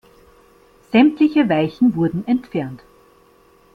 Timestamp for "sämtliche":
0.91-1.47